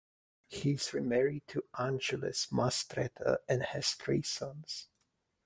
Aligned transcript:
He 0.47 0.71
is 0.71 0.95
remarried 0.95 1.47
to 1.49 1.63
Angeles 1.77 2.47
Mastretta 2.47 3.37
and 3.47 3.61
has 3.61 3.91
three 3.91 4.23
sons. 4.23 4.87